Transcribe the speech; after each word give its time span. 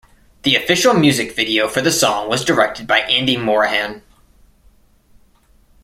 The 0.41 0.55
official 0.55 0.95
music 0.95 1.35
video 1.35 1.67
for 1.67 1.79
the 1.81 1.91
song 1.91 2.27
was 2.27 2.43
directed 2.43 2.87
by 2.87 3.01
Andy 3.01 3.37
Morahan. 3.37 4.01